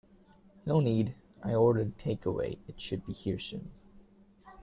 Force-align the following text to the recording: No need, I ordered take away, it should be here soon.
No 0.65 0.79
need, 0.79 1.13
I 1.43 1.53
ordered 1.53 1.99
take 1.99 2.25
away, 2.25 2.57
it 2.67 2.81
should 2.81 3.05
be 3.05 3.13
here 3.13 3.37
soon. 3.37 3.69